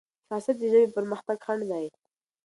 حساسيت 0.29 0.57
د 0.59 0.63
ژبې 0.71 0.87
پرمختګ 0.95 1.37
خنډ 1.45 1.61
دی. 1.71 1.85